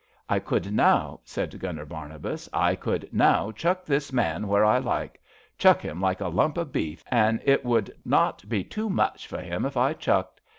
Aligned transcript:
I 0.27 0.39
could 0.39 0.73
now,'* 0.73 1.19
said 1.23 1.59
Gunner 1.59 1.85
Barnabas, 1.85 2.49
'* 2.51 2.53
I 2.53 2.73
could 2.73 3.07
now 3.11 3.51
chuck 3.51 3.85
this 3.85 4.11
man 4.11 4.47
where 4.47 4.65
I 4.65 4.79
like. 4.79 5.21
Chuck 5.59 5.79
him 5.79 6.01
like 6.01 6.21
a 6.21 6.27
lump 6.27 6.57
o' 6.57 6.65
beef, 6.65 7.03
an' 7.11 7.39
it 7.43 7.63
would 7.63 7.93
not 8.03 8.49
be 8.49 8.63
too 8.63 8.89
much 8.89 9.27
for 9.27 9.41
him 9.41 9.63
if 9.63 9.77
I 9.77 9.93
chucked. 9.93 10.41